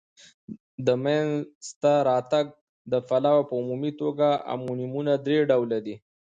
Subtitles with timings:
[0.85, 1.33] د مینځ
[1.81, 2.45] ته راتګ
[2.91, 5.95] د پلوه په عمومي توګه امونیمونه درې ډولونه لري.